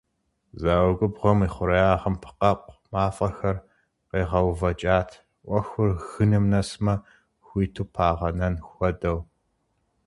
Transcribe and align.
Зауэ 0.61 0.91
губгъуэм 0.97 1.39
и 1.47 1.49
хъуреягъым 1.53 2.15
пкъэкъу 2.21 2.77
мафӏэхэр 2.91 3.57
къегъэувэкӏат, 4.09 5.09
ӏуэхур 5.45 5.89
гыным 6.09 6.45
нэсмэ, 6.51 6.93
хуиту 7.45 7.85
пагъэнэн 7.93 8.55
хуэдэу. 8.67 9.19